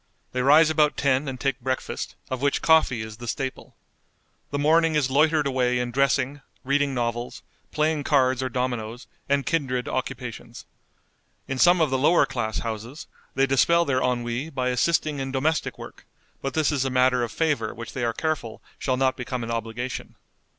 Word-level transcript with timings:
They 0.31 0.41
rise 0.41 0.71
about 0.71 0.97
ten 0.97 1.27
and 1.27 1.39
take 1.39 1.59
breakfast, 1.59 2.15
of 2.31 2.41
which 2.41 2.63
coffee 2.63 3.03
is 3.03 3.17
the 3.17 3.27
staple. 3.27 3.75
The 4.49 4.57
morning 4.57 4.95
is 4.95 5.11
loitered 5.11 5.45
away 5.45 5.77
in 5.77 5.91
dressing, 5.91 6.41
reading 6.63 6.95
novels, 6.95 7.43
playing 7.71 8.03
cards 8.03 8.41
or 8.41 8.49
dominoes, 8.49 9.05
and 9.29 9.45
kindred 9.45 9.87
occupations. 9.87 10.65
In 11.47 11.59
some 11.59 11.79
of 11.79 11.91
the 11.91 11.99
lower 11.99 12.25
class 12.25 12.57
houses 12.65 13.05
they 13.35 13.45
dispel 13.45 13.85
their 13.85 14.01
ennui 14.01 14.49
by 14.49 14.69
assisting 14.69 15.19
in 15.19 15.31
domestic 15.31 15.77
work, 15.77 16.07
but 16.41 16.55
this 16.55 16.71
is 16.71 16.83
a 16.83 16.89
matter 16.89 17.21
of 17.21 17.31
favor 17.31 17.71
which 17.71 17.93
they 17.93 18.03
are 18.03 18.11
careful 18.11 18.59
shall 18.79 18.97
not 18.97 19.15
become 19.15 19.43
an 19.43 19.51
obligation. 19.51 20.15